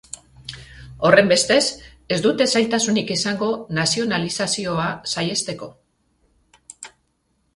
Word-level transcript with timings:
Horrenbestez, 1.09 1.65
ez 2.15 2.17
dute 2.27 2.47
zailtasunik 2.55 3.13
izango 3.17 3.51
nazionalizazioa 3.79 4.87
saihesteko. 5.13 5.71